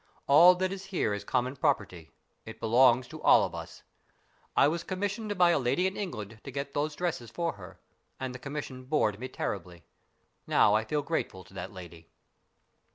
[0.25, 2.09] All that is here is common property.
[2.43, 3.83] It belongs to all of us.
[4.55, 7.79] I was com missioned by a lady in England to get those dresses for her.
[8.19, 9.83] And the commission bored me terribly.
[10.47, 12.09] Now I feel grateful to that lady."